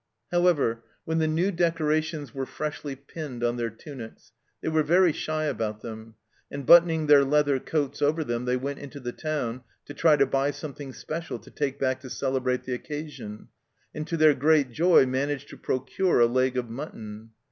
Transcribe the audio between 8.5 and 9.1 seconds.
went into